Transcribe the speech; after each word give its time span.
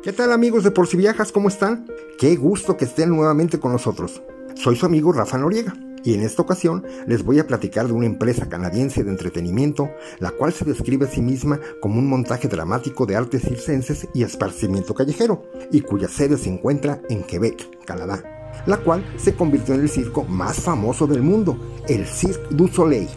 ¿Qué 0.00 0.12
tal 0.12 0.30
amigos 0.32 0.62
de 0.62 0.70
Por 0.70 0.86
si 0.86 0.96
Viajas? 0.96 1.32
¿Cómo 1.32 1.48
están? 1.48 1.84
Qué 2.18 2.36
gusto 2.36 2.76
que 2.76 2.84
estén 2.84 3.08
nuevamente 3.08 3.58
con 3.58 3.72
nosotros. 3.72 4.22
Soy 4.54 4.76
su 4.76 4.86
amigo 4.86 5.12
Rafa 5.12 5.38
Noriega 5.38 5.74
y 6.04 6.14
en 6.14 6.20
esta 6.20 6.40
ocasión 6.40 6.84
les 7.08 7.24
voy 7.24 7.40
a 7.40 7.48
platicar 7.48 7.88
de 7.88 7.94
una 7.94 8.06
empresa 8.06 8.48
canadiense 8.48 9.02
de 9.02 9.10
entretenimiento, 9.10 9.90
la 10.20 10.30
cual 10.30 10.52
se 10.52 10.64
describe 10.64 11.06
a 11.06 11.10
sí 11.10 11.20
misma 11.20 11.58
como 11.80 11.98
un 11.98 12.06
montaje 12.06 12.46
dramático 12.46 13.06
de 13.06 13.16
artes 13.16 13.42
circenses 13.42 14.06
y 14.14 14.22
esparcimiento 14.22 14.94
callejero, 14.94 15.42
y 15.72 15.80
cuya 15.80 16.06
sede 16.06 16.38
se 16.38 16.48
encuentra 16.48 17.02
en 17.10 17.24
Quebec, 17.24 17.84
Canadá, 17.84 18.22
la 18.66 18.76
cual 18.76 19.04
se 19.16 19.34
convirtió 19.34 19.74
en 19.74 19.80
el 19.80 19.88
circo 19.88 20.22
más 20.22 20.60
famoso 20.60 21.08
del 21.08 21.22
mundo, 21.22 21.58
el 21.88 22.06
Cirque 22.06 22.54
du 22.54 22.68
Soleil. 22.68 23.08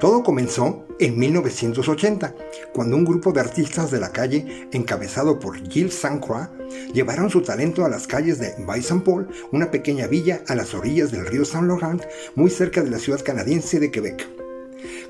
Todo 0.00 0.22
comenzó 0.22 0.86
en 0.98 1.18
1980, 1.18 2.34
cuando 2.72 2.96
un 2.96 3.04
grupo 3.04 3.32
de 3.32 3.40
artistas 3.40 3.90
de 3.90 4.00
la 4.00 4.12
calle, 4.12 4.66
encabezado 4.72 5.38
por 5.38 5.58
Gilles 5.58 5.94
Saint-Croix, 5.94 6.48
llevaron 6.94 7.28
su 7.28 7.42
talento 7.42 7.84
a 7.84 7.90
las 7.90 8.06
calles 8.06 8.38
de 8.38 8.54
Bay-Saint-Paul, 8.64 9.28
una 9.52 9.70
pequeña 9.70 10.06
villa 10.06 10.42
a 10.48 10.54
las 10.54 10.72
orillas 10.72 11.12
del 11.12 11.26
río 11.26 11.44
Saint 11.44 11.66
Laurent, 11.66 12.02
muy 12.34 12.48
cerca 12.48 12.82
de 12.82 12.88
la 12.88 12.98
ciudad 12.98 13.22
canadiense 13.22 13.78
de 13.78 13.90
Quebec. 13.90 14.26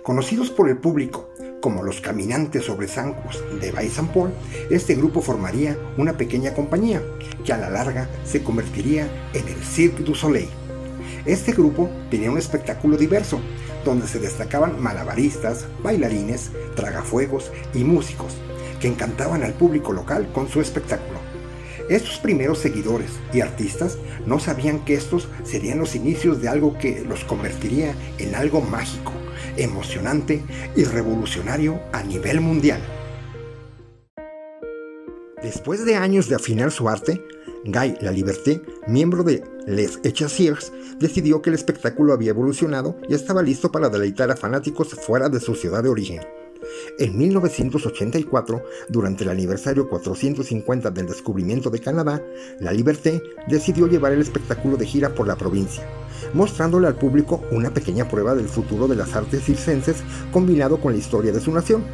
Conocidos 0.03 0.51
por 0.51 0.69
el 0.69 0.79
público 0.79 1.31
como 1.61 1.85
los 1.85 2.01
caminantes 2.01 2.65
sobre 2.65 2.89
zancos 2.89 3.45
de 3.61 3.71
Bay-Saint-Paul, 3.71 4.33
este 4.71 4.97
grupo 4.97 5.23
formaría 5.23 5.79
una 5.99 6.17
pequeña 6.17 6.53
compañía 6.53 7.01
que 7.45 7.53
a 7.53 7.59
la 7.59 7.71
larga 7.71 8.09
se 8.25 8.43
convertiría 8.43 9.09
en 9.35 9.47
el 9.47 9.63
Cirque 9.63 10.03
du 10.03 10.17
Soleil. 10.17 10.49
Este 11.27 11.53
grupo 11.53 11.91
tenía 12.11 12.31
un 12.31 12.39
espectáculo 12.39 12.97
diverso, 12.97 13.41
donde 13.85 14.09
se 14.09 14.19
destacaban 14.19 14.81
malabaristas, 14.81 15.67
bailarines, 15.83 16.51
tragafuegos 16.75 17.51
y 17.75 17.85
músicos, 17.85 18.35
que 18.81 18.89
encantaban 18.89 19.43
al 19.43 19.53
público 19.53 19.93
local 19.93 20.31
con 20.33 20.49
su 20.49 20.61
espectáculo. 20.61 21.19
Estos 21.91 22.19
primeros 22.19 22.59
seguidores 22.59 23.11
y 23.33 23.41
artistas 23.41 23.99
no 24.25 24.39
sabían 24.39 24.85
que 24.85 24.95
estos 24.95 25.29
serían 25.43 25.79
los 25.79 25.95
inicios 25.95 26.41
de 26.41 26.49
algo 26.49 26.79
que 26.79 27.05
los 27.05 27.25
convertiría 27.25 27.95
en 28.19 28.35
algo 28.35 28.61
mágico, 28.61 29.13
emocionante 29.57 30.43
y 30.77 30.85
revolucionario 30.85 31.81
a 31.93 32.03
nivel 32.03 32.41
mundial. 32.41 32.81
Después 35.43 35.85
de 35.85 35.97
años 35.97 36.29
de 36.29 36.37
afinar 36.37 36.71
su 36.71 36.89
arte, 36.89 37.25
Guy 37.65 37.97
Laliberté, 38.01 38.63
miembro 38.87 39.23
de 39.23 39.45
Les 39.67 40.01
Echassiers, 40.03 40.73
decidió 40.99 41.43
que 41.43 41.51
el 41.51 41.55
espectáculo 41.55 42.13
había 42.13 42.31
evolucionado 42.31 42.97
y 43.09 43.15
estaba 43.15 43.43
listo 43.43 43.71
para 43.71 43.89
deleitar 43.89 44.31
a 44.31 44.37
fanáticos 44.37 44.89
fuera 44.95 45.29
de 45.29 45.41
su 45.41 45.55
ciudad 45.55 45.83
de 45.83 45.91
origen. 45.91 46.21
En 46.99 47.17
1984, 47.17 48.63
durante 48.89 49.25
el 49.25 49.31
aniversario 49.31 49.89
450 49.89 50.91
del 50.91 51.07
descubrimiento 51.07 51.71
de 51.71 51.81
Canadá, 51.81 52.23
La 52.61 52.73
Liberté 52.73 53.23
decidió 53.49 53.87
llevar 53.87 54.13
el 54.13 54.21
espectáculo 54.21 54.77
de 54.77 54.87
gira 54.87 55.15
por 55.15 55.27
la 55.27 55.37
provincia, 55.37 55.87
mostrándole 56.35 56.87
al 56.87 56.97
público 56.97 57.43
una 57.51 57.73
pequeña 57.73 58.09
prueba 58.09 58.35
del 58.35 58.49
futuro 58.49 58.89
de 58.89 58.97
las 58.97 59.15
artes 59.15 59.45
circenses 59.45 59.97
combinado 60.33 60.81
con 60.81 60.93
la 60.93 60.99
historia 60.99 61.33
de 61.33 61.41
su 61.41 61.53
nación. 61.53 61.85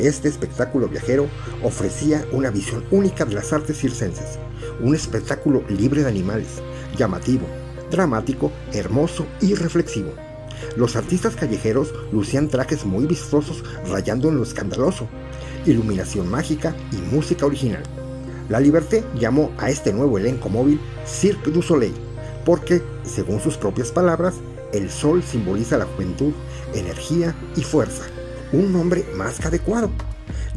Este 0.00 0.28
espectáculo 0.28 0.88
viajero 0.88 1.28
ofrecía 1.62 2.24
una 2.32 2.50
visión 2.50 2.84
única 2.90 3.26
de 3.26 3.34
las 3.34 3.52
artes 3.52 3.76
circenses, 3.76 4.38
un 4.80 4.94
espectáculo 4.94 5.62
libre 5.68 6.02
de 6.02 6.08
animales, 6.08 6.62
llamativo, 6.96 7.46
dramático, 7.90 8.50
hermoso 8.72 9.26
y 9.42 9.54
reflexivo. 9.54 10.12
Los 10.74 10.96
artistas 10.96 11.36
callejeros 11.36 11.92
lucían 12.12 12.48
trajes 12.48 12.86
muy 12.86 13.04
vistosos 13.04 13.62
rayando 13.90 14.30
en 14.30 14.38
lo 14.38 14.42
escandaloso, 14.42 15.06
iluminación 15.66 16.30
mágica 16.30 16.74
y 16.92 17.14
música 17.14 17.44
original. 17.44 17.82
La 18.48 18.58
Liberté 18.58 19.04
llamó 19.18 19.50
a 19.58 19.68
este 19.68 19.92
nuevo 19.92 20.16
elenco 20.16 20.48
móvil 20.48 20.80
Cirque 21.04 21.50
du 21.50 21.60
Soleil, 21.60 21.94
porque, 22.46 22.82
según 23.04 23.38
sus 23.38 23.58
propias 23.58 23.92
palabras, 23.92 24.36
el 24.72 24.88
sol 24.88 25.22
simboliza 25.22 25.76
la 25.76 25.84
juventud, 25.84 26.32
energía 26.72 27.34
y 27.54 27.62
fuerza. 27.62 28.04
Un 28.52 28.72
nombre 28.72 29.04
más 29.14 29.38
que 29.38 29.46
adecuado, 29.46 29.90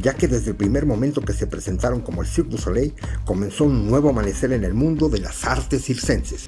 ya 0.00 0.14
que 0.14 0.26
desde 0.26 0.50
el 0.50 0.56
primer 0.56 0.84
momento 0.84 1.20
que 1.20 1.32
se 1.32 1.46
presentaron 1.46 2.00
como 2.00 2.22
el 2.22 2.28
Cirque 2.28 2.50
du 2.50 2.58
Soleil 2.58 2.92
comenzó 3.24 3.64
un 3.64 3.88
nuevo 3.88 4.10
amanecer 4.10 4.52
en 4.52 4.64
el 4.64 4.74
mundo 4.74 5.08
de 5.08 5.20
las 5.20 5.44
artes 5.44 5.84
circenses. 5.84 6.46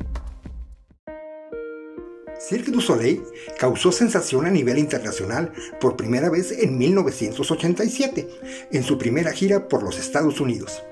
Cirque 2.38 2.72
du 2.72 2.80
Soleil 2.80 3.22
causó 3.58 3.92
sensación 3.92 4.46
a 4.46 4.50
nivel 4.50 4.78
internacional 4.78 5.52
por 5.80 5.96
primera 5.96 6.30
vez 6.30 6.50
en 6.50 6.76
1987, 6.78 8.28
en 8.72 8.82
su 8.82 8.98
primera 8.98 9.30
gira 9.32 9.68
por 9.68 9.84
los 9.84 9.98
Estados 9.98 10.40
Unidos. 10.40 10.82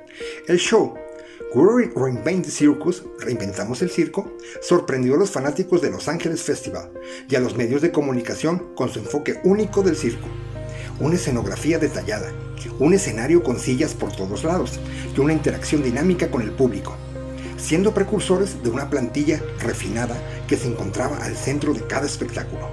El 0.47 0.59
show 0.59 0.95
We 1.55 1.91
Reinvent 1.95 2.45
the 2.45 2.51
Circus, 2.51 3.05
Reinventamos 3.21 3.81
el 3.83 3.91
Circo, 3.91 4.33
sorprendió 4.61 5.15
a 5.15 5.19
los 5.19 5.31
fanáticos 5.31 5.81
de 5.81 5.91
Los 5.91 6.09
Ángeles 6.09 6.43
Festival 6.43 6.91
y 7.29 7.37
a 7.37 7.41
los 7.41 7.57
medios 7.57 7.81
de 7.81 7.93
comunicación 7.93 8.75
con 8.75 8.89
su 8.89 8.99
enfoque 8.99 9.41
único 9.45 9.83
del 9.83 9.97
circo. 9.97 10.27
Una 11.01 11.17
escenografía 11.17 11.79
detallada, 11.79 12.33
un 12.79 12.95
escenario 12.95 13.43
con 13.43 13.59
sillas 13.59 13.95
por 13.95 14.15
todos 14.15 14.45
lados 14.45 14.79
y 15.17 15.21
una 15.21 15.33
interacción 15.33 15.83
dinámica 15.83 16.31
con 16.31 16.43
el 16.43 16.51
público 16.51 16.97
siendo 17.65 17.95
precursores 17.95 18.63
de 18.63 18.69
una 18.69 18.91
plantilla 18.91 19.41
refinada 19.61 20.17
que 20.47 20.59
se 20.59 20.69
encontraba 20.69 21.17
al 21.25 21.35
centro 21.35 21.73
de 21.73 21.81
cada 21.87 22.05
espectáculo. 22.05 22.69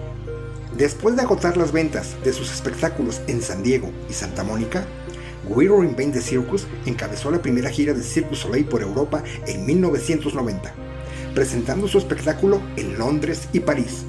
Después 0.78 1.16
de 1.16 1.22
agotar 1.22 1.56
las 1.56 1.72
ventas 1.72 2.16
de 2.26 2.34
sus 2.34 2.52
espectáculos 2.52 3.22
en 3.28 3.42
San 3.42 3.64
Diego 3.64 3.90
y 4.10 4.14
Santa 4.14 4.44
Mónica, 4.44 4.86
Guido 5.48 5.80
Reinvent 5.80 6.14
the 6.14 6.22
Circus 6.22 6.68
encabezó 6.86 7.32
la 7.32 7.42
primera 7.42 7.70
gira 7.70 7.94
de 7.94 8.04
Circus 8.04 8.40
Soleil 8.40 8.66
por 8.66 8.82
Europa 8.82 9.24
en 9.48 9.66
1990, 9.66 10.74
presentando 11.34 11.88
su 11.88 11.98
espectáculo 11.98 12.62
en 12.76 12.98
Londres 12.98 13.48
y 13.54 13.62
París. 13.62 14.06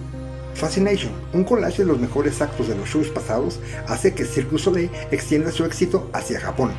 Fascination, 0.54 1.12
un 1.32 1.44
collage 1.44 1.82
de 1.82 1.88
los 1.88 1.98
mejores 1.98 2.40
actos 2.40 2.68
de 2.68 2.76
los 2.76 2.88
shows 2.88 3.08
pasados, 3.08 3.60
hace 3.88 4.14
que 4.14 4.24
Circus 4.24 4.62
Soleil 4.62 4.90
extienda 5.10 5.50
su 5.50 5.64
éxito 5.64 6.10
hacia 6.12 6.40
Japón. 6.40 6.72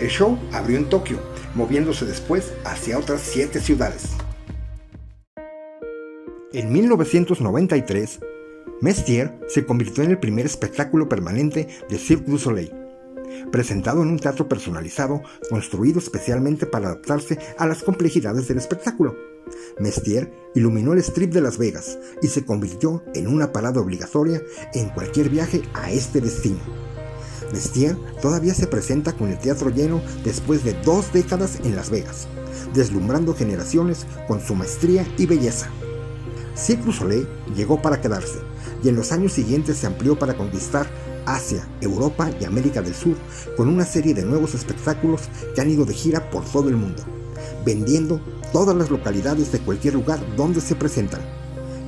El 0.00 0.08
show 0.08 0.38
abrió 0.52 0.76
en 0.76 0.88
Tokio, 0.88 1.18
moviéndose 1.54 2.04
después 2.04 2.52
hacia 2.64 2.98
otras 2.98 3.22
siete 3.22 3.60
ciudades. 3.60 4.10
En 6.52 6.72
1993, 6.72 8.20
Mestier 8.80 9.38
se 9.48 9.64
convirtió 9.64 10.04
en 10.04 10.10
el 10.10 10.18
primer 10.18 10.44
espectáculo 10.44 11.08
permanente 11.08 11.66
de 11.88 11.98
Cirque 11.98 12.30
du 12.30 12.38
Soleil, 12.38 12.72
presentado 13.50 14.02
en 14.02 14.08
un 14.08 14.18
teatro 14.18 14.48
personalizado 14.48 15.22
construido 15.48 15.98
especialmente 15.98 16.66
para 16.66 16.88
adaptarse 16.88 17.38
a 17.58 17.66
las 17.66 17.82
complejidades 17.82 18.48
del 18.48 18.58
espectáculo. 18.58 19.16
Mestier 19.78 20.32
iluminó 20.54 20.92
el 20.92 21.00
strip 21.00 21.32
de 21.32 21.40
Las 21.40 21.58
Vegas 21.58 21.98
y 22.22 22.28
se 22.28 22.44
convirtió 22.44 23.02
en 23.14 23.28
una 23.28 23.52
parada 23.52 23.80
obligatoria 23.80 24.42
en 24.74 24.88
cualquier 24.90 25.28
viaje 25.28 25.62
a 25.74 25.90
este 25.90 26.20
destino. 26.20 26.60
Mestier 27.52 27.96
todavía 28.20 28.54
se 28.54 28.66
presenta 28.66 29.12
con 29.12 29.28
el 29.28 29.38
teatro 29.38 29.70
lleno 29.70 30.00
después 30.24 30.64
de 30.64 30.72
dos 30.82 31.12
décadas 31.12 31.60
en 31.62 31.76
Las 31.76 31.90
Vegas, 31.90 32.26
deslumbrando 32.74 33.34
generaciones 33.34 34.06
con 34.26 34.40
su 34.40 34.54
maestría 34.54 35.06
y 35.18 35.26
belleza. 35.26 35.70
Cirque 36.56 36.92
Soleil 36.92 37.28
llegó 37.54 37.80
para 37.82 38.00
quedarse 38.00 38.38
y 38.82 38.88
en 38.88 38.96
los 38.96 39.12
años 39.12 39.32
siguientes 39.32 39.76
se 39.76 39.86
amplió 39.86 40.18
para 40.18 40.36
conquistar 40.36 40.86
Asia, 41.26 41.68
Europa 41.80 42.30
y 42.40 42.44
América 42.44 42.82
del 42.82 42.94
Sur 42.94 43.16
con 43.56 43.68
una 43.68 43.84
serie 43.84 44.14
de 44.14 44.24
nuevos 44.24 44.54
espectáculos 44.54 45.22
que 45.54 45.60
han 45.60 45.70
ido 45.70 45.84
de 45.84 45.92
gira 45.92 46.30
por 46.30 46.44
todo 46.44 46.68
el 46.68 46.76
mundo, 46.76 47.02
vendiendo 47.64 48.20
todas 48.52 48.76
las 48.76 48.90
localidades 48.90 49.52
de 49.52 49.58
cualquier 49.60 49.94
lugar 49.94 50.20
donde 50.36 50.60
se 50.60 50.74
presentan. 50.74 51.20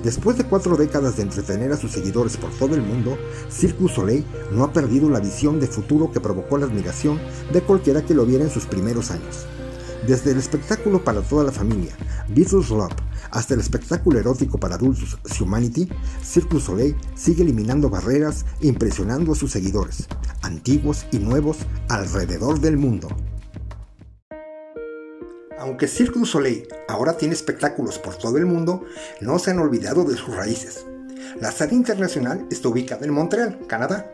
Después 0.02 0.38
de 0.38 0.44
cuatro 0.44 0.76
décadas 0.76 1.16
de 1.16 1.22
entretener 1.22 1.72
a 1.72 1.76
sus 1.76 1.90
seguidores 1.90 2.36
por 2.36 2.50
todo 2.50 2.76
el 2.76 2.82
mundo, 2.82 3.18
Cirque 3.50 3.80
du 3.80 3.88
Soleil 3.88 4.24
no 4.52 4.62
ha 4.62 4.72
perdido 4.72 5.10
la 5.10 5.18
visión 5.18 5.58
de 5.58 5.66
futuro 5.66 6.12
que 6.12 6.20
provocó 6.20 6.56
la 6.56 6.66
admiración 6.66 7.18
de 7.52 7.62
cualquiera 7.62 8.04
que 8.04 8.14
lo 8.14 8.24
viera 8.24 8.44
en 8.44 8.50
sus 8.50 8.66
primeros 8.66 9.10
años. 9.10 9.46
Desde 10.06 10.30
el 10.30 10.38
espectáculo 10.38 11.02
para 11.02 11.20
toda 11.22 11.42
la 11.42 11.50
familia, 11.50 11.96
Beatles 12.28 12.70
Love, 12.70 12.94
hasta 13.32 13.54
el 13.54 13.60
espectáculo 13.60 14.20
erótico 14.20 14.58
para 14.58 14.76
adultos, 14.76 15.18
Humanity, 15.40 15.88
Cirque 16.22 16.54
du 16.54 16.60
Soleil 16.60 16.96
sigue 17.16 17.42
eliminando 17.42 17.90
barreras 17.90 18.46
e 18.60 18.68
impresionando 18.68 19.32
a 19.32 19.34
sus 19.34 19.50
seguidores, 19.50 20.06
antiguos 20.42 21.06
y 21.10 21.18
nuevos, 21.18 21.58
alrededor 21.88 22.60
del 22.60 22.76
mundo. 22.76 23.08
Aunque 25.60 25.88
Cirque 25.88 26.18
du 26.18 26.26
Soleil 26.26 26.68
ahora 26.88 27.16
tiene 27.16 27.34
espectáculos 27.34 27.98
por 27.98 28.16
todo 28.16 28.38
el 28.38 28.46
mundo, 28.46 28.84
no 29.20 29.38
se 29.38 29.50
han 29.50 29.58
olvidado 29.58 30.04
de 30.04 30.16
sus 30.16 30.34
raíces. 30.34 30.86
La 31.40 31.52
sede 31.52 31.74
internacional 31.74 32.46
está 32.50 32.68
ubicada 32.68 33.04
en 33.04 33.12
Montreal, 33.12 33.58
Canadá. 33.66 34.10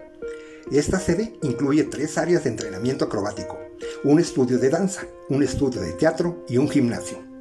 Esta 0.73 0.99
sede 0.99 1.35
incluye 1.43 1.85
tres 1.85 2.17
áreas 2.17 2.45
de 2.45 2.51
entrenamiento 2.51 3.05
acrobático, 3.05 3.59
un 4.03 4.19
estudio 4.19 4.59
de 4.59 4.71
danza, 4.71 5.03
un 5.29 5.43
estudio 5.43 5.83
de 5.83 5.93
teatro 5.93 6.45
y 6.49 6.57
un 6.57 6.69
gimnasio. 6.69 7.34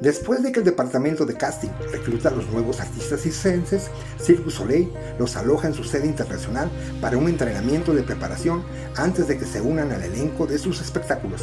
Después 0.00 0.42
de 0.42 0.52
que 0.52 0.60
el 0.60 0.64
departamento 0.64 1.26
de 1.26 1.34
casting 1.34 1.70
recluta 1.90 2.28
a 2.28 2.32
los 2.32 2.48
nuevos 2.48 2.80
artistas 2.80 3.20
circenses, 3.20 3.90
Cirque 4.20 4.44
du 4.44 4.50
Soleil 4.50 4.92
los 5.18 5.36
aloja 5.36 5.68
en 5.68 5.74
su 5.74 5.84
sede 5.84 6.06
internacional 6.06 6.70
para 7.00 7.18
un 7.18 7.28
entrenamiento 7.28 7.92
de 7.92 8.02
preparación 8.02 8.62
antes 8.96 9.28
de 9.28 9.38
que 9.38 9.44
se 9.44 9.60
unan 9.60 9.92
al 9.92 10.02
elenco 10.02 10.46
de 10.46 10.58
sus 10.58 10.80
espectáculos. 10.80 11.42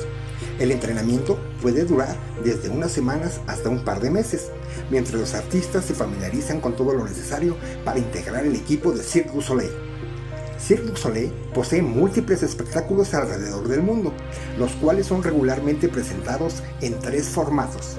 El 0.60 0.72
entrenamiento 0.72 1.40
puede 1.62 1.86
durar 1.86 2.16
desde 2.44 2.70
unas 2.70 2.92
semanas 2.92 3.42
hasta 3.48 3.70
un 3.70 3.84
par 3.84 4.00
de 4.00 4.10
meses, 4.10 4.52
mientras 4.90 5.20
los 5.20 5.34
artistas 5.34 5.86
se 5.86 5.94
familiarizan 5.94 6.62
con 6.62 6.76
todo 6.76 6.94
lo 6.94 7.06
necesario 7.06 7.56
para 7.84 8.00
integrar 8.00 8.46
el 8.46 8.56
equipo 8.56 8.92
de 8.92 9.04
Cirque 9.04 9.32
du 9.32 9.42
Soleil. 9.42 9.72
Cirque 10.60 10.96
Soleil 10.98 11.32
posee 11.54 11.82
múltiples 11.82 12.44
espectáculos 12.44 13.14
alrededor 13.14 13.68
del 13.68 13.82
mundo, 13.82 14.14
los 14.58 14.74
cuales 14.74 15.08
son 15.08 15.24
regularmente 15.24 15.88
presentados 15.88 16.62
en 16.82 17.00
tres 17.00 17.28
formatos. 17.28 17.98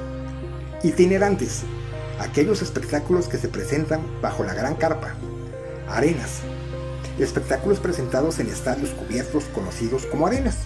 Itinerantes, 0.82 1.64
aquellos 2.18 2.62
espectáculos 2.62 3.28
que 3.28 3.36
se 3.36 3.48
presentan 3.48 4.00
bajo 4.22 4.44
la 4.44 4.54
gran 4.54 4.76
carpa. 4.76 5.14
Arenas, 5.90 6.40
espectáculos 7.18 7.78
presentados 7.80 8.38
en 8.38 8.48
estadios 8.48 8.88
cubiertos 8.90 9.44
conocidos 9.44 10.06
como 10.06 10.26
arenas. 10.26 10.60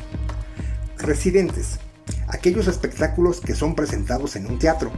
Residentes, 0.99 1.81
aquellos 2.29 2.69
espectáculos 2.69 3.41
que 3.41 3.57
son 3.57 3.75
presentados 3.75 4.37
en 4.37 4.47
un 4.47 4.61
teatro. 4.61 4.93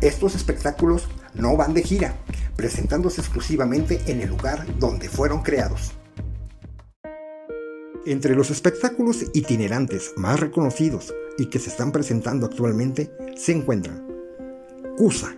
Estos 0.00 0.34
espectáculos 0.34 1.08
no 1.34 1.58
van 1.58 1.74
de 1.74 1.82
gira, 1.82 2.16
presentándose 2.56 3.20
exclusivamente 3.20 4.00
en 4.06 4.22
el 4.22 4.30
lugar 4.30 4.64
donde 4.78 5.10
fueron 5.10 5.42
creados. 5.42 5.92
Entre 8.06 8.34
los 8.34 8.50
espectáculos 8.50 9.26
itinerantes 9.34 10.12
más 10.16 10.40
reconocidos 10.40 11.12
y 11.36 11.46
que 11.46 11.58
se 11.58 11.68
están 11.68 11.92
presentando 11.92 12.46
actualmente 12.46 13.10
se 13.36 13.52
encuentran 13.52 14.03
Cusa, 14.96 15.34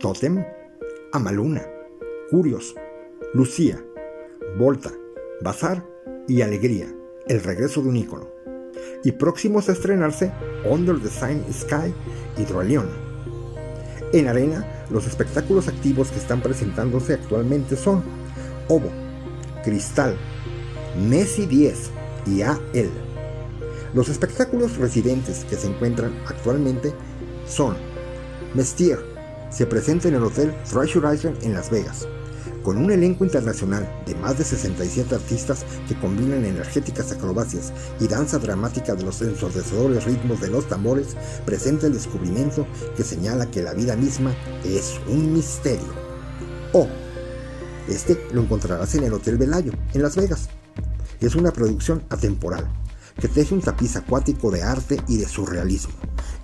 Totem, 0.00 0.44
Amaluna, 1.12 1.62
Curios, 2.30 2.74
Lucía, 3.32 3.80
Volta, 4.58 4.90
Bazar 5.40 5.86
y 6.26 6.42
Alegría, 6.42 6.92
el 7.28 7.44
regreso 7.44 7.80
de 7.80 7.90
un 7.90 7.96
ícono. 7.96 8.26
Y 9.04 9.12
próximos 9.12 9.68
a 9.68 9.72
estrenarse 9.72 10.32
Under 10.68 10.98
the 11.00 11.08
Sign 11.08 11.44
Sky 11.52 11.94
y. 12.38 12.46
En 14.12 14.26
arena, 14.26 14.66
los 14.90 15.06
espectáculos 15.06 15.68
activos 15.68 16.10
que 16.10 16.18
están 16.18 16.42
presentándose 16.42 17.14
actualmente 17.14 17.76
son 17.76 18.02
Ovo, 18.66 18.90
Cristal, 19.62 20.16
Messi 21.08 21.46
10 21.46 21.90
y 22.26 22.42
AL. 22.42 22.90
Los 23.94 24.08
espectáculos 24.08 24.76
residentes 24.76 25.44
que 25.44 25.54
se 25.54 25.68
encuentran 25.68 26.12
actualmente 26.26 26.92
son 27.46 27.76
Mestier 28.54 28.98
se 29.50 29.66
presenta 29.66 30.08
en 30.08 30.14
el 30.14 30.24
Hotel 30.24 30.54
Treasure 30.70 31.14
Island 31.14 31.42
en 31.42 31.54
Las 31.54 31.70
Vegas, 31.70 32.06
con 32.62 32.78
un 32.78 32.90
elenco 32.90 33.24
internacional 33.24 33.88
de 34.06 34.14
más 34.16 34.38
de 34.38 34.44
67 34.44 35.14
artistas 35.14 35.64
que 35.88 35.98
combinan 35.98 36.44
energéticas 36.44 37.12
acrobacias 37.12 37.72
y 38.00 38.08
danza 38.08 38.38
dramática 38.38 38.94
de 38.94 39.04
los 39.04 39.20
ensordecedores 39.22 40.04
ritmos 40.04 40.40
de 40.40 40.50
los 40.50 40.68
tambores, 40.68 41.16
presenta 41.44 41.86
el 41.86 41.94
descubrimiento 41.94 42.66
que 42.96 43.04
señala 43.04 43.50
que 43.50 43.62
la 43.62 43.74
vida 43.74 43.96
misma 43.96 44.34
es 44.64 45.00
un 45.08 45.32
misterio. 45.32 45.94
O, 46.72 46.88
este 47.88 48.26
lo 48.32 48.42
encontrarás 48.42 48.94
en 48.94 49.04
el 49.04 49.12
Hotel 49.12 49.36
Velayo, 49.36 49.72
en 49.94 50.02
Las 50.02 50.16
Vegas. 50.16 50.48
Es 51.20 51.34
una 51.34 51.52
producción 51.52 52.02
atemporal 52.10 52.68
que 53.20 53.28
teje 53.28 53.54
un 53.54 53.60
tapiz 53.60 53.96
acuático 53.96 54.50
de 54.50 54.62
arte 54.62 55.00
y 55.08 55.16
de 55.18 55.26
surrealismo 55.26 55.94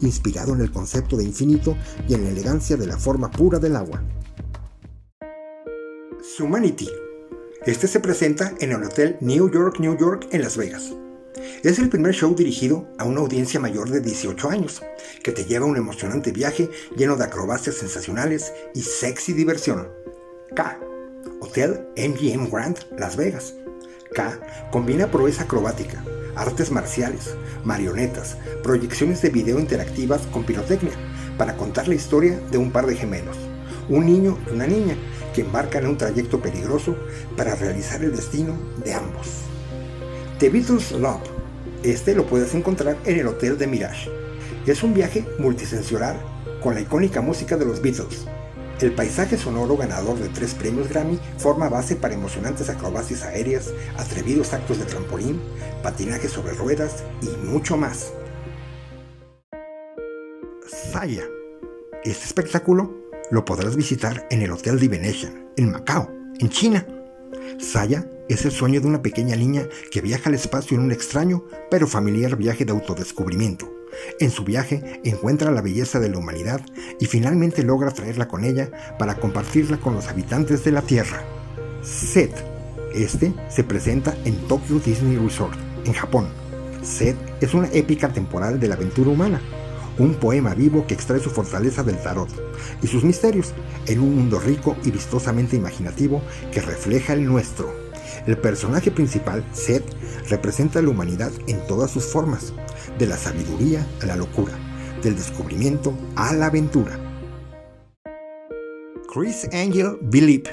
inspirado 0.02 0.54
en 0.54 0.60
el 0.60 0.70
concepto 0.70 1.16
de 1.16 1.24
infinito 1.24 1.76
y 2.08 2.14
en 2.14 2.24
la 2.24 2.30
elegancia 2.30 2.76
de 2.76 2.86
la 2.86 2.98
forma 2.98 3.30
pura 3.30 3.58
del 3.58 3.76
agua. 3.76 4.02
Humanity. 6.38 6.88
Este 7.66 7.86
se 7.86 8.00
presenta 8.00 8.54
en 8.58 8.72
el 8.72 8.82
Hotel 8.82 9.16
New 9.20 9.50
York, 9.50 9.78
New 9.78 9.96
York, 9.96 10.28
en 10.32 10.42
Las 10.42 10.56
Vegas. 10.56 10.92
Es 11.62 11.78
el 11.78 11.88
primer 11.88 12.14
show 12.14 12.34
dirigido 12.34 12.88
a 12.98 13.04
una 13.04 13.20
audiencia 13.20 13.60
mayor 13.60 13.88
de 13.90 14.00
18 14.00 14.50
años, 14.50 14.82
que 15.22 15.32
te 15.32 15.44
lleva 15.44 15.66
a 15.66 15.68
un 15.68 15.76
emocionante 15.76 16.32
viaje 16.32 16.70
lleno 16.96 17.16
de 17.16 17.24
acrobacias 17.24 17.76
sensacionales 17.76 18.52
y 18.74 18.82
sexy 18.82 19.32
diversión. 19.32 19.88
K. 20.56 20.80
Hotel 21.40 21.86
MGM 21.96 22.50
Grand, 22.50 22.78
Las 22.98 23.16
Vegas. 23.16 23.54
K 24.14 24.38
combina 24.70 25.10
proeza 25.10 25.44
acrobática, 25.44 26.04
artes 26.36 26.70
marciales, 26.70 27.34
marionetas, 27.64 28.36
proyecciones 28.62 29.22
de 29.22 29.30
video 29.30 29.58
interactivas 29.58 30.22
con 30.28 30.44
pirotecnia, 30.44 30.92
para 31.38 31.56
contar 31.56 31.88
la 31.88 31.94
historia 31.94 32.38
de 32.50 32.58
un 32.58 32.70
par 32.70 32.86
de 32.86 32.96
gemelos, 32.96 33.36
un 33.88 34.06
niño 34.06 34.38
y 34.48 34.54
una 34.54 34.66
niña, 34.66 34.96
que 35.34 35.42
embarcan 35.42 35.84
en 35.84 35.90
un 35.90 35.98
trayecto 35.98 36.40
peligroso 36.40 36.96
para 37.36 37.54
realizar 37.54 38.02
el 38.02 38.14
destino 38.14 38.56
de 38.84 38.94
ambos. 38.94 39.28
The 40.38 40.50
Beatles 40.50 40.92
Love. 40.92 41.22
Este 41.82 42.14
lo 42.14 42.26
puedes 42.26 42.54
encontrar 42.54 42.96
en 43.04 43.18
el 43.18 43.26
Hotel 43.26 43.58
de 43.58 43.66
Mirage. 43.66 44.10
Es 44.66 44.82
un 44.82 44.94
viaje 44.94 45.26
multisensorial 45.38 46.16
con 46.62 46.74
la 46.74 46.80
icónica 46.80 47.20
música 47.20 47.56
de 47.56 47.64
los 47.64 47.80
Beatles, 47.80 48.26
el 48.80 48.92
paisaje 48.92 49.36
sonoro 49.36 49.76
ganador 49.76 50.18
de 50.18 50.28
tres 50.28 50.54
premios 50.54 50.88
Grammy 50.88 51.18
forma 51.38 51.68
base 51.68 51.96
para 51.96 52.14
emocionantes 52.14 52.68
acrobacias 52.68 53.22
aéreas, 53.22 53.72
atrevidos 53.96 54.52
actos 54.52 54.78
de 54.78 54.84
trampolín, 54.84 55.40
patinaje 55.82 56.28
sobre 56.28 56.52
ruedas 56.52 57.04
y 57.22 57.46
mucho 57.46 57.76
más. 57.76 58.12
Saya. 60.92 61.22
Este 62.04 62.24
espectáculo 62.24 62.92
lo 63.30 63.44
podrás 63.44 63.76
visitar 63.76 64.26
en 64.30 64.42
el 64.42 64.50
Hotel 64.50 64.78
de 64.80 64.88
Venetian, 64.88 65.48
en 65.56 65.70
Macao, 65.70 66.10
en 66.38 66.48
China. 66.48 66.86
Saya 67.58 68.08
es 68.28 68.44
el 68.44 68.50
sueño 68.50 68.80
de 68.80 68.88
una 68.88 69.02
pequeña 69.02 69.36
niña 69.36 69.68
que 69.90 70.00
viaja 70.00 70.28
al 70.28 70.34
espacio 70.34 70.76
en 70.76 70.84
un 70.84 70.92
extraño 70.92 71.44
pero 71.70 71.86
familiar 71.86 72.36
viaje 72.36 72.64
de 72.64 72.72
autodescubrimiento 72.72 73.81
en 74.20 74.30
su 74.30 74.44
viaje 74.44 75.00
encuentra 75.04 75.50
la 75.50 75.62
belleza 75.62 76.00
de 76.00 76.08
la 76.08 76.18
humanidad 76.18 76.60
y 77.00 77.06
finalmente 77.06 77.62
logra 77.62 77.90
traerla 77.90 78.28
con 78.28 78.44
ella 78.44 78.70
para 78.98 79.16
compartirla 79.16 79.78
con 79.78 79.94
los 79.94 80.08
habitantes 80.08 80.64
de 80.64 80.72
la 80.72 80.82
Tierra. 80.82 81.22
Set. 81.82 82.32
Este 82.94 83.32
se 83.48 83.64
presenta 83.64 84.14
en 84.24 84.36
Tokyo 84.48 84.78
Disney 84.78 85.16
Resort, 85.16 85.58
en 85.84 85.92
Japón. 85.94 86.26
Set 86.82 87.16
es 87.40 87.54
una 87.54 87.68
épica 87.72 88.12
temporal 88.12 88.60
de 88.60 88.68
la 88.68 88.74
aventura 88.74 89.10
humana, 89.10 89.40
un 89.98 90.14
poema 90.14 90.54
vivo 90.54 90.86
que 90.86 90.94
extrae 90.94 91.20
su 91.20 91.30
fortaleza 91.30 91.82
del 91.82 92.00
tarot 92.02 92.28
y 92.82 92.86
sus 92.86 93.04
misterios 93.04 93.52
en 93.86 94.00
un 94.00 94.14
mundo 94.16 94.40
rico 94.40 94.76
y 94.84 94.90
vistosamente 94.90 95.56
imaginativo 95.56 96.22
que 96.52 96.60
refleja 96.60 97.12
el 97.12 97.24
nuestro. 97.24 97.81
El 98.26 98.38
personaje 98.38 98.90
principal, 98.90 99.44
Seth, 99.52 99.84
representa 100.28 100.78
a 100.78 100.82
la 100.82 100.90
humanidad 100.90 101.32
en 101.46 101.66
todas 101.66 101.90
sus 101.90 102.04
formas, 102.04 102.52
de 102.98 103.06
la 103.06 103.16
sabiduría 103.16 103.86
a 104.02 104.06
la 104.06 104.16
locura, 104.16 104.52
del 105.02 105.16
descubrimiento 105.16 105.94
a 106.16 106.32
la 106.34 106.46
aventura. 106.46 106.98
Chris 109.12 109.48
Angel 109.52 109.98
Believe. 110.00 110.48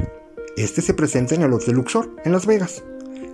Este 0.57 0.81
se 0.81 0.93
presenta 0.93 1.35
en 1.35 1.43
el 1.43 1.53
Hotel 1.53 1.75
Luxor, 1.75 2.13
en 2.25 2.33
Las 2.33 2.45
Vegas. 2.45 2.83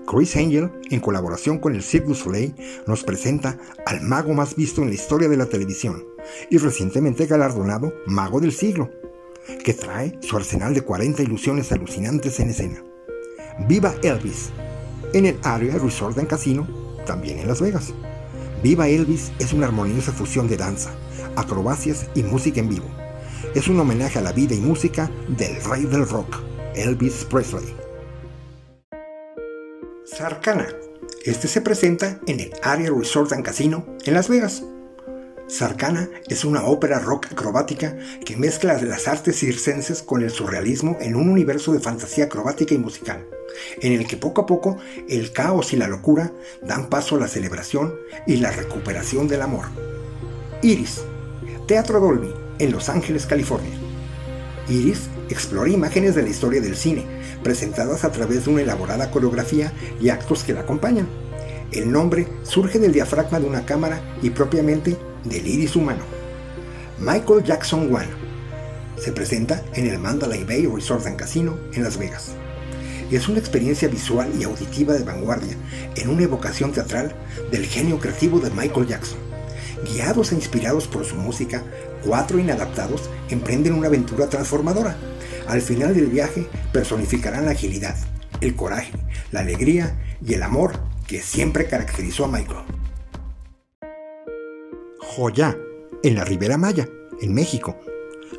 Chris 0.05 0.35
Angel, 0.35 0.71
en 0.91 0.99
colaboración 0.99 1.57
con 1.57 1.73
el 1.73 1.81
Cirque 1.81 2.09
du 2.09 2.13
Soleil, 2.13 2.53
nos 2.85 3.03
presenta 3.03 3.57
al 3.87 4.01
mago 4.01 4.33
más 4.33 4.55
visto 4.55 4.83
en 4.83 4.89
la 4.89 4.93
historia 4.93 5.27
de 5.27 5.37
la 5.37 5.47
televisión 5.47 6.03
y 6.51 6.59
recientemente 6.59 7.25
galardonado 7.25 7.91
Mago 8.05 8.39
del 8.39 8.51
Siglo, 8.51 8.91
que 9.63 9.73
trae 9.73 10.17
su 10.21 10.37
arsenal 10.37 10.73
de 10.75 10.81
40 10.81 11.23
ilusiones 11.23 11.71
alucinantes 11.71 12.39
en 12.39 12.49
escena. 12.49 12.83
Viva 13.59 13.95
Elvis, 14.03 14.49
en 15.13 15.25
el 15.25 15.39
Aria 15.43 15.77
Resort 15.77 16.17
and 16.17 16.27
Casino, 16.27 16.67
también 17.05 17.39
en 17.39 17.47
Las 17.47 17.61
Vegas. 17.61 17.93
Viva 18.61 18.87
Elvis 18.87 19.31
es 19.39 19.53
una 19.53 19.67
armoniosa 19.67 20.11
fusión 20.11 20.47
de 20.47 20.57
danza, 20.57 20.91
acrobacias 21.35 22.07
y 22.15 22.23
música 22.23 22.59
en 22.59 22.69
vivo. 22.69 22.87
Es 23.53 23.67
un 23.67 23.79
homenaje 23.79 24.19
a 24.19 24.21
la 24.21 24.33
vida 24.33 24.55
y 24.55 24.59
música 24.59 25.09
del 25.29 25.63
rey 25.63 25.83
del 25.83 26.07
rock, 26.07 26.37
Elvis 26.75 27.25
Presley. 27.25 27.73
Sarcana. 30.05 30.67
Este 31.23 31.47
se 31.47 31.61
presenta 31.61 32.19
en 32.27 32.39
el 32.39 32.51
Aria 32.61 32.91
Resort 32.91 33.31
and 33.33 33.43
Casino 33.43 33.85
en 34.05 34.13
Las 34.13 34.29
Vegas. 34.29 34.63
Sarcana 35.47 36.09
es 36.27 36.43
una 36.43 36.65
ópera 36.65 36.97
rock 36.97 37.27
acrobática 37.31 37.95
que 38.25 38.35
mezcla 38.35 38.81
las 38.81 39.07
artes 39.07 39.39
circenses 39.39 40.01
con 40.01 40.23
el 40.23 40.31
surrealismo 40.31 40.97
en 40.99 41.15
un 41.15 41.29
universo 41.29 41.71
de 41.71 41.79
fantasía 41.79 42.25
acrobática 42.25 42.73
y 42.73 42.79
musical, 42.79 43.27
en 43.79 43.93
el 43.93 44.07
que 44.07 44.17
poco 44.17 44.41
a 44.41 44.45
poco 44.47 44.77
el 45.07 45.31
caos 45.31 45.71
y 45.71 45.77
la 45.77 45.87
locura 45.87 46.31
dan 46.63 46.89
paso 46.89 47.15
a 47.15 47.19
la 47.19 47.27
celebración 47.27 47.93
y 48.25 48.37
la 48.37 48.51
recuperación 48.51 49.27
del 49.27 49.43
amor. 49.43 49.65
Iris, 50.63 51.03
Teatro 51.67 51.99
Dolby, 51.99 52.33
en 52.57 52.71
Los 52.71 52.89
Ángeles, 52.89 53.27
California. 53.27 53.77
Iris 54.67 55.09
explora 55.29 55.69
imágenes 55.69 56.15
de 56.15 56.23
la 56.23 56.29
historia 56.29 56.59
del 56.59 56.75
cine, 56.75 57.05
presentadas 57.43 58.03
a 58.03 58.11
través 58.11 58.45
de 58.45 58.51
una 58.51 58.61
elaborada 58.63 59.11
coreografía 59.11 59.71
y 60.01 60.09
actos 60.09 60.43
que 60.43 60.53
la 60.53 60.61
acompañan. 60.61 61.07
El 61.71 61.91
nombre 61.91 62.27
surge 62.41 62.79
del 62.79 62.93
diafragma 62.93 63.39
de 63.39 63.45
una 63.45 63.65
cámara 63.65 64.01
y 64.23 64.31
propiamente 64.31 64.97
del 65.25 65.45
iris 65.47 65.75
humano. 65.75 66.03
Michael 66.99 67.43
Jackson 67.43 67.93
One. 67.93 68.07
Se 68.97 69.11
presenta 69.11 69.61
en 69.73 69.87
el 69.87 69.99
Mandalay 69.99 70.43
Bay 70.43 70.65
Resort 70.65 71.05
and 71.07 71.17
Casino 71.17 71.57
en 71.73 71.83
Las 71.83 71.97
Vegas. 71.97 72.31
Es 73.11 73.27
una 73.27 73.39
experiencia 73.39 73.87
visual 73.87 74.31
y 74.39 74.43
auditiva 74.43 74.93
de 74.93 75.03
vanguardia 75.03 75.55
en 75.95 76.09
una 76.09 76.23
evocación 76.23 76.71
teatral 76.71 77.13
del 77.51 77.65
genio 77.65 77.99
creativo 77.99 78.39
de 78.39 78.49
Michael 78.51 78.87
Jackson. 78.87 79.19
Guiados 79.83 80.31
e 80.31 80.35
inspirados 80.35 80.87
por 80.87 81.05
su 81.05 81.15
música, 81.15 81.63
cuatro 82.03 82.39
inadaptados 82.39 83.09
emprenden 83.29 83.73
una 83.73 83.87
aventura 83.87 84.27
transformadora. 84.27 84.95
Al 85.47 85.61
final 85.61 85.93
del 85.93 86.07
viaje 86.07 86.47
personificarán 86.71 87.45
la 87.45 87.51
agilidad, 87.51 87.95
el 88.41 88.55
coraje, 88.55 88.93
la 89.31 89.41
alegría 89.41 89.99
y 90.25 90.33
el 90.33 90.43
amor 90.43 90.79
que 91.07 91.21
siempre 91.21 91.67
caracterizó 91.67 92.25
a 92.25 92.29
Michael. 92.29 92.84
Joya, 95.07 95.57
en 96.03 96.15
la 96.15 96.25
Ribera 96.25 96.57
Maya, 96.57 96.89
en 97.21 97.33
México. 97.33 97.77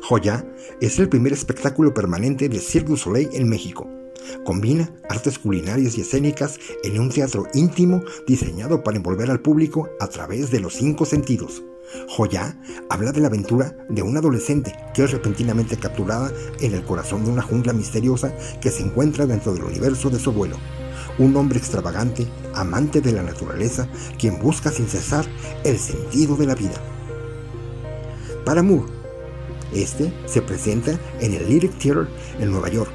Joya 0.01 0.45
es 0.81 0.99
el 0.99 1.09
primer 1.09 1.33
espectáculo 1.33 1.93
permanente 1.93 2.49
de 2.49 2.59
Cirque 2.59 2.89
du 2.89 2.97
Soleil 2.97 3.29
en 3.33 3.49
México. 3.49 3.89
Combina 4.43 4.93
artes 5.09 5.39
culinarias 5.39 5.97
y 5.97 6.01
escénicas 6.01 6.59
en 6.83 6.99
un 6.99 7.09
teatro 7.09 7.45
íntimo 7.53 8.03
diseñado 8.27 8.83
para 8.83 8.97
envolver 8.97 9.31
al 9.31 9.39
público 9.39 9.89
a 9.99 10.07
través 10.07 10.51
de 10.51 10.59
los 10.59 10.73
cinco 10.73 11.05
sentidos. 11.05 11.63
Joya 12.09 12.59
habla 12.89 13.11
de 13.11 13.21
la 13.21 13.27
aventura 13.27 13.75
de 13.89 14.01
una 14.03 14.19
adolescente 14.19 14.75
que 14.93 15.05
es 15.05 15.11
repentinamente 15.11 15.77
capturada 15.77 16.31
en 16.59 16.73
el 16.73 16.83
corazón 16.83 17.23
de 17.23 17.31
una 17.31 17.41
jungla 17.41 17.73
misteriosa 17.73 18.35
que 18.61 18.71
se 18.71 18.83
encuentra 18.83 19.25
dentro 19.25 19.53
del 19.53 19.63
universo 19.63 20.09
de 20.09 20.19
su 20.19 20.31
abuelo. 20.31 20.57
Un 21.19 21.35
hombre 21.35 21.57
extravagante, 21.57 22.27
amante 22.53 23.01
de 23.01 23.11
la 23.11 23.23
naturaleza, 23.23 23.87
quien 24.17 24.39
busca 24.39 24.71
sin 24.71 24.87
cesar 24.87 25.25
el 25.63 25.79
sentido 25.79 26.35
de 26.35 26.45
la 26.45 26.55
vida. 26.55 26.81
Para 28.45 28.63
Moore, 28.63 28.91
este 29.73 30.13
se 30.25 30.41
presenta 30.41 30.97
en 31.19 31.33
el 31.33 31.49
Lyric 31.49 31.77
Theater 31.77 32.07
en 32.39 32.51
Nueva 32.51 32.69
York 32.69 32.91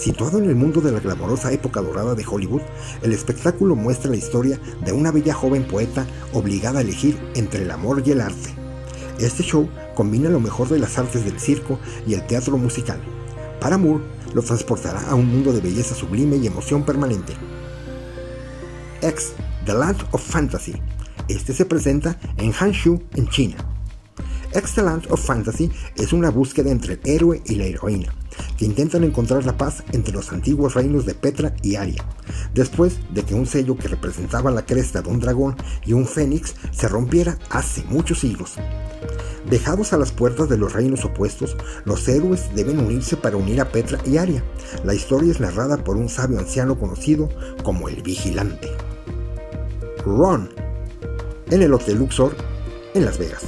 Situado 0.00 0.38
en 0.38 0.48
el 0.48 0.56
mundo 0.56 0.80
de 0.80 0.92
la 0.92 1.00
glamorosa 1.00 1.52
época 1.52 1.82
dorada 1.82 2.14
de 2.14 2.24
Hollywood, 2.26 2.62
el 3.02 3.12
espectáculo 3.12 3.76
muestra 3.76 4.10
la 4.10 4.16
historia 4.16 4.58
de 4.82 4.92
una 4.92 5.10
bella 5.10 5.34
joven 5.34 5.64
poeta 5.64 6.06
obligada 6.32 6.78
a 6.78 6.82
elegir 6.82 7.20
entre 7.34 7.64
el 7.64 7.70
amor 7.70 8.02
y 8.02 8.12
el 8.12 8.22
arte. 8.22 8.54
Este 9.18 9.42
show 9.42 9.68
combina 9.94 10.30
lo 10.30 10.40
mejor 10.40 10.70
de 10.70 10.78
las 10.78 10.96
artes 10.96 11.26
del 11.26 11.38
circo 11.38 11.78
y 12.06 12.14
el 12.14 12.26
teatro 12.26 12.56
musical. 12.56 12.98
Para 13.60 13.76
Moore, 13.76 14.02
lo 14.34 14.42
transportará 14.42 15.02
a 15.08 15.14
un 15.14 15.26
mundo 15.26 15.52
de 15.52 15.60
belleza 15.60 15.94
sublime 15.94 16.36
y 16.36 16.46
emoción 16.46 16.84
permanente. 16.84 17.34
X, 19.02 19.32
The 19.64 19.74
Land 19.74 20.06
of 20.12 20.22
Fantasy. 20.22 20.74
Este 21.28 21.52
se 21.52 21.64
presenta 21.64 22.18
en 22.36 22.52
Hangzhou, 22.52 23.02
en 23.14 23.28
China. 23.28 23.56
X, 24.52 24.74
The 24.74 24.82
Land 24.82 25.06
of 25.10 25.24
Fantasy 25.24 25.70
es 25.96 26.12
una 26.12 26.30
búsqueda 26.30 26.70
entre 26.70 26.94
el 26.94 27.00
héroe 27.04 27.42
y 27.46 27.54
la 27.56 27.64
heroína 27.64 28.14
que 28.56 28.64
intentan 28.64 29.04
encontrar 29.04 29.44
la 29.44 29.56
paz 29.56 29.82
entre 29.92 30.12
los 30.12 30.32
antiguos 30.32 30.74
reinos 30.74 31.06
de 31.06 31.14
Petra 31.14 31.54
y 31.62 31.76
Aria, 31.76 32.04
después 32.54 32.98
de 33.12 33.22
que 33.22 33.34
un 33.34 33.46
sello 33.46 33.76
que 33.76 33.88
representaba 33.88 34.50
la 34.50 34.66
cresta 34.66 35.02
de 35.02 35.08
un 35.08 35.20
dragón 35.20 35.56
y 35.84 35.92
un 35.92 36.06
fénix 36.06 36.54
se 36.70 36.88
rompiera 36.88 37.38
hace 37.50 37.84
muchos 37.84 38.20
siglos. 38.20 38.54
Dejados 39.48 39.92
a 39.92 39.96
las 39.96 40.12
puertas 40.12 40.48
de 40.48 40.56
los 40.56 40.72
reinos 40.72 41.04
opuestos, 41.04 41.56
los 41.84 42.06
héroes 42.08 42.54
deben 42.54 42.78
unirse 42.78 43.16
para 43.16 43.36
unir 43.36 43.60
a 43.60 43.70
Petra 43.70 43.98
y 44.04 44.18
Aria. 44.18 44.44
La 44.84 44.94
historia 44.94 45.32
es 45.32 45.40
narrada 45.40 45.82
por 45.82 45.96
un 45.96 46.08
sabio 46.08 46.38
anciano 46.38 46.78
conocido 46.78 47.28
como 47.62 47.88
el 47.88 48.02
Vigilante. 48.02 48.70
Ron, 50.04 50.50
en 51.50 51.62
el 51.62 51.72
Hotel 51.72 51.98
Luxor, 51.98 52.34
en 52.94 53.04
Las 53.04 53.18
Vegas. 53.18 53.42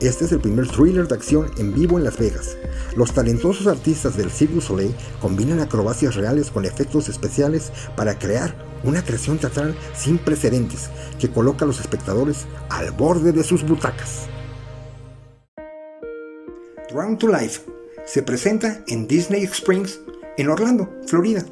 Este 0.00 0.24
es 0.24 0.32
el 0.32 0.40
primer 0.40 0.66
thriller 0.66 1.06
de 1.06 1.14
acción 1.14 1.50
en 1.58 1.74
vivo 1.74 1.98
en 1.98 2.04
Las 2.04 2.16
Vegas. 2.16 2.56
Los 2.96 3.12
talentosos 3.12 3.66
artistas 3.66 4.16
del 4.16 4.30
Cirque 4.30 4.54
du 4.54 4.60
Soleil 4.62 4.94
combinan 5.20 5.60
acrobacias 5.60 6.14
reales 6.14 6.50
con 6.50 6.64
efectos 6.64 7.10
especiales 7.10 7.70
para 7.96 8.18
crear 8.18 8.54
una 8.82 9.04
creación 9.04 9.36
teatral 9.36 9.74
sin 9.94 10.16
precedentes 10.16 10.88
que 11.18 11.30
coloca 11.30 11.66
a 11.66 11.68
los 11.68 11.80
espectadores 11.80 12.46
al 12.70 12.92
borde 12.92 13.32
de 13.32 13.44
sus 13.44 13.62
butacas. 13.62 14.26
Round 16.94 17.18
to 17.18 17.28
Life 17.28 17.60
se 18.06 18.22
presenta 18.22 18.82
en 18.88 19.06
Disney 19.06 19.44
Springs, 19.44 20.00
en 20.38 20.48
Orlando, 20.48 20.88
Florida. 21.06 21.44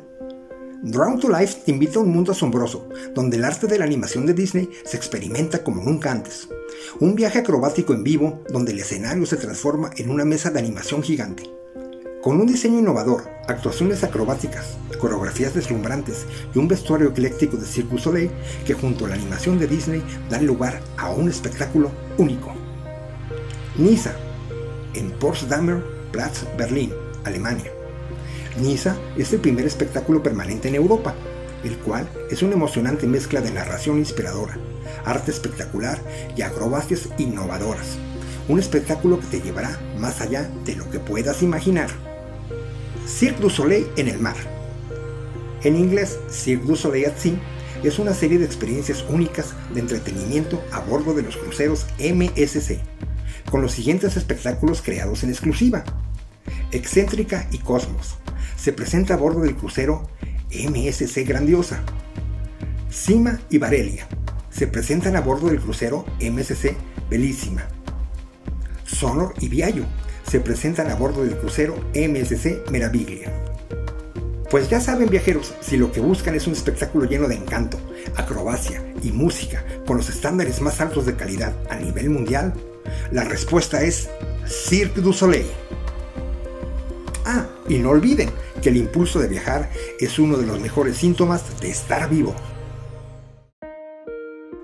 Drown 0.82 1.20
to 1.20 1.28
Life 1.28 1.64
te 1.66 1.72
invita 1.72 1.98
a 1.98 2.02
un 2.02 2.12
mundo 2.12 2.32
asombroso, 2.32 2.88
donde 3.14 3.36
el 3.36 3.44
arte 3.44 3.66
de 3.66 3.78
la 3.78 3.84
animación 3.84 4.24
de 4.24 4.32
Disney 4.32 4.70
se 4.84 4.96
experimenta 4.96 5.62
como 5.62 5.82
nunca 5.82 6.10
antes. 6.10 6.48
Un 7.00 7.14
viaje 7.14 7.38
acrobático 7.38 7.92
en 7.92 8.04
vivo, 8.04 8.42
donde 8.48 8.72
el 8.72 8.80
escenario 8.80 9.26
se 9.26 9.36
transforma 9.36 9.90
en 9.96 10.10
una 10.10 10.24
mesa 10.24 10.50
de 10.50 10.58
animación 10.58 11.02
gigante. 11.02 11.44
Con 12.22 12.40
un 12.40 12.46
diseño 12.46 12.80
innovador, 12.80 13.30
actuaciones 13.46 14.02
acrobáticas, 14.02 14.76
coreografías 14.98 15.54
deslumbrantes 15.54 16.26
y 16.54 16.58
un 16.58 16.66
vestuario 16.66 17.10
ecléctico 17.10 17.56
de 17.56 17.64
Cirque 17.64 17.98
Soleil 17.98 18.30
que 18.66 18.74
junto 18.74 19.06
a 19.06 19.08
la 19.08 19.14
animación 19.14 19.58
de 19.58 19.68
Disney 19.68 20.02
dan 20.28 20.46
lugar 20.46 20.80
a 20.96 21.10
un 21.10 21.28
espectáculo 21.28 21.90
único. 22.18 22.52
Nisa, 23.76 24.16
en 24.94 25.12
Potsdamer 25.12 25.82
Platz, 26.10 26.44
Berlín, 26.56 26.92
Alemania. 27.24 27.70
Nisa 28.60 28.96
es 29.16 29.32
el 29.32 29.40
primer 29.40 29.66
espectáculo 29.66 30.22
permanente 30.22 30.68
en 30.68 30.74
Europa, 30.74 31.14
el 31.64 31.78
cual 31.78 32.08
es 32.30 32.42
una 32.42 32.54
emocionante 32.54 33.06
mezcla 33.06 33.40
de 33.40 33.50
narración 33.50 33.98
inspiradora, 33.98 34.58
arte 35.04 35.30
espectacular 35.30 36.00
y 36.36 36.42
acrobacias 36.42 37.08
innovadoras. 37.18 37.98
Un 38.48 38.58
espectáculo 38.58 39.20
que 39.20 39.26
te 39.26 39.40
llevará 39.40 39.78
más 39.98 40.20
allá 40.20 40.48
de 40.64 40.76
lo 40.76 40.88
que 40.90 40.98
puedas 40.98 41.42
imaginar. 41.42 41.90
Cirque 43.06 43.40
du 43.40 43.50
Soleil 43.50 43.86
en 43.96 44.08
el 44.08 44.18
mar. 44.18 44.36
En 45.62 45.76
inglés, 45.76 46.18
Cirque 46.30 46.66
du 46.66 46.76
Soleil 46.76 47.06
at 47.06 47.16
Sea 47.16 47.38
es 47.82 47.98
una 47.98 48.14
serie 48.14 48.38
de 48.38 48.44
experiencias 48.44 49.04
únicas 49.08 49.54
de 49.72 49.80
entretenimiento 49.80 50.62
a 50.72 50.80
bordo 50.80 51.14
de 51.14 51.22
los 51.22 51.36
cruceros 51.36 51.86
MSC, 51.98 52.80
con 53.50 53.62
los 53.62 53.72
siguientes 53.72 54.16
espectáculos 54.16 54.82
creados 54.82 55.22
en 55.22 55.30
exclusiva. 55.30 55.84
Excéntrica 56.72 57.46
y 57.52 57.58
Cosmos, 57.58 58.16
se 58.56 58.72
presenta 58.72 59.14
a 59.14 59.16
bordo 59.16 59.40
del 59.40 59.56
crucero 59.56 60.08
MSC 60.50 61.26
Grandiosa. 61.26 61.82
Cima 62.90 63.40
y 63.50 63.58
Varelia 63.58 64.08
se 64.50 64.66
presentan 64.66 65.16
a 65.16 65.20
bordo 65.20 65.48
del 65.48 65.60
crucero 65.60 66.04
MSC 66.20 66.74
Bellísima. 67.10 67.68
Sonor 68.84 69.34
y 69.40 69.48
Viallo 69.48 69.84
se 70.28 70.40
presentan 70.40 70.90
a 70.90 70.94
bordo 70.94 71.24
del 71.24 71.36
crucero 71.36 71.76
MSC 71.94 72.70
Meraviglia. 72.70 73.32
Pues 74.50 74.70
ya 74.70 74.80
saben 74.80 75.10
viajeros, 75.10 75.54
si 75.60 75.76
lo 75.76 75.92
que 75.92 76.00
buscan 76.00 76.34
es 76.34 76.46
un 76.46 76.54
espectáculo 76.54 77.04
lleno 77.04 77.28
de 77.28 77.34
encanto, 77.34 77.78
acrobacia 78.16 78.82
y 79.02 79.12
música 79.12 79.62
con 79.86 79.98
los 79.98 80.08
estándares 80.08 80.62
más 80.62 80.80
altos 80.80 81.04
de 81.04 81.16
calidad 81.16 81.54
a 81.70 81.76
nivel 81.76 82.08
mundial, 82.08 82.54
la 83.12 83.24
respuesta 83.24 83.82
es 83.82 84.08
Cirque 84.46 85.02
du 85.02 85.12
Soleil. 85.12 85.46
Ah, 87.26 87.46
y 87.68 87.78
no 87.78 87.90
olviden 87.90 88.30
que 88.60 88.70
el 88.70 88.76
impulso 88.76 89.20
de 89.20 89.28
viajar 89.28 89.68
es 90.00 90.18
uno 90.18 90.36
de 90.36 90.46
los 90.46 90.60
mejores 90.60 90.96
síntomas 90.96 91.60
de 91.60 91.70
estar 91.70 92.08
vivo. 92.08 92.34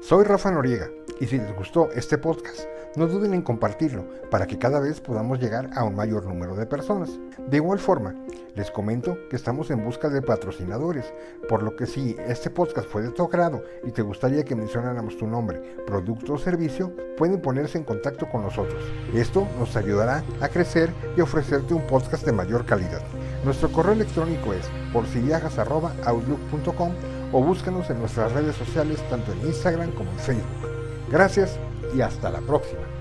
Soy 0.01 0.25
Rafa 0.25 0.51
Noriega 0.51 0.91
y 1.21 1.27
si 1.27 1.39
les 1.39 1.55
gustó 1.57 1.91
este 1.93 2.19
podcast, 2.19 2.67
no 2.97 3.07
duden 3.07 3.35
en 3.35 3.43
compartirlo 3.43 4.05
para 4.31 4.47
que 4.47 4.59
cada 4.59 4.79
vez 4.81 5.01
podamos 5.01 5.41
llegar 5.41 5.71
a 5.75 5.85
un 5.85 5.95
mayor 5.95 6.27
número 6.27 6.55
de 6.55 6.67
personas. 6.67 7.11
De 7.49 7.57
igual 7.57 7.79
forma, 7.79 8.15
les 8.55 8.71
comento 8.71 9.19
que 9.29 9.37
estamos 9.37 9.71
en 9.71 9.85
busca 9.85 10.09
de 10.09 10.23
patrocinadores, 10.23 11.13
por 11.49 11.63
lo 11.63 11.75
que 11.75 11.87
si 11.87 12.17
este 12.27 12.51
podcast 12.51 12.89
fue 12.89 13.03
de 13.03 13.11
tu 13.11 13.25
agrado 13.25 13.65
y 13.85 13.91
te 13.91 14.03
gustaría 14.03 14.45
que 14.45 14.55
mencionáramos 14.55 15.17
tu 15.17 15.27
nombre, 15.27 15.61
producto 15.87 16.35
o 16.35 16.39
servicio, 16.39 16.95
pueden 17.17 17.41
ponerse 17.41 17.79
en 17.79 17.85
contacto 17.85 18.29
con 18.29 18.43
nosotros. 18.43 18.83
Esto 19.13 19.49
nos 19.59 19.77
ayudará 19.77 20.23
a 20.41 20.49
crecer 20.49 20.91
y 21.17 21.21
ofrecerte 21.21 21.75
un 21.75 21.87
podcast 21.87 22.25
de 22.25 22.33
mayor 22.33 22.65
calidad. 22.65 23.03
Nuestro 23.45 23.71
correo 23.71 23.93
electrónico 23.93 24.55
es 24.55 24.65
porsiviajas.outlook.com 24.93 26.93
o 27.33 27.43
búscanos 27.43 27.91
en 27.91 27.99
nuestras 27.99 28.33
redes 28.33 28.57
sociales 28.57 28.99
tanto 29.11 29.33
en 29.33 29.49
Instagram 29.49 29.91
como 29.93 30.11
en 30.13 30.19
Facebook. 30.19 30.71
Gracias 31.11 31.59
y 31.95 32.01
hasta 32.01 32.31
la 32.31 32.41
próxima. 32.41 32.94